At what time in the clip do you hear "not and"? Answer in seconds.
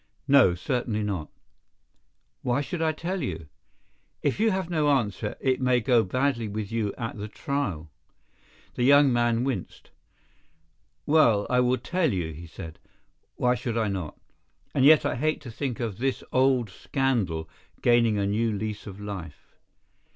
13.89-14.85